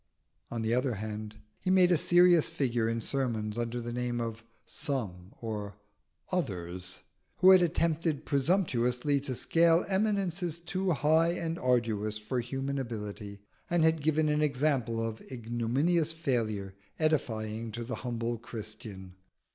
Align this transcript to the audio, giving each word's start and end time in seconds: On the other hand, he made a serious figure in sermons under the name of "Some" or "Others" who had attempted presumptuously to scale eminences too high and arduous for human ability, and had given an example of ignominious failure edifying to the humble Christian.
On 0.49 0.63
the 0.63 0.73
other 0.73 0.95
hand, 0.95 1.37
he 1.59 1.69
made 1.69 1.91
a 1.91 1.95
serious 1.95 2.49
figure 2.49 2.89
in 2.89 3.01
sermons 3.01 3.55
under 3.55 3.79
the 3.79 3.93
name 3.93 4.19
of 4.19 4.43
"Some" 4.65 5.31
or 5.39 5.75
"Others" 6.31 7.03
who 7.35 7.51
had 7.51 7.61
attempted 7.61 8.25
presumptuously 8.25 9.19
to 9.19 9.35
scale 9.35 9.85
eminences 9.87 10.59
too 10.59 10.89
high 10.89 11.33
and 11.33 11.59
arduous 11.59 12.17
for 12.17 12.39
human 12.39 12.79
ability, 12.79 13.41
and 13.69 13.83
had 13.83 14.01
given 14.01 14.27
an 14.27 14.41
example 14.41 15.07
of 15.07 15.21
ignominious 15.31 16.13
failure 16.13 16.73
edifying 16.97 17.71
to 17.73 17.83
the 17.83 17.97
humble 18.01 18.39
Christian. 18.39 19.13